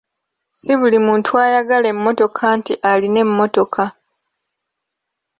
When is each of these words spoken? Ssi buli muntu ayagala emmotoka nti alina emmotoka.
Ssi 0.53 0.73
buli 0.79 0.97
muntu 1.07 1.31
ayagala 1.45 1.87
emmotoka 1.93 2.43
nti 2.57 2.73
alina 2.91 3.19
emmotoka. 3.25 3.83